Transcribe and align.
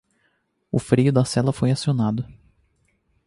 O 0.71 0.79
freio 0.79 1.13
da 1.13 1.23
sela 1.23 1.53
foi 1.53 1.69
acionado 1.69 2.25